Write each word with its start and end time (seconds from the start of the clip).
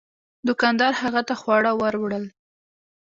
دوکاندار 0.47 0.93
هغه 1.01 1.21
ته 1.27 1.33
خواړه 1.41 1.71
ور 1.79 1.93
وړل. 2.01 2.25